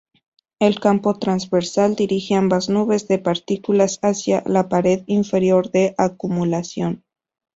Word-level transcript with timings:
El 0.57 0.79
campo 0.79 1.19
transversal 1.19 1.95
dirige 1.95 2.33
ambas 2.33 2.69
nubes 2.69 3.07
de 3.07 3.19
partículas 3.19 3.99
hacia 4.01 4.41
la 4.47 4.67
pared 4.67 5.03
inferior 5.05 5.69
de 5.69 5.93
"acumulación". 5.95 7.03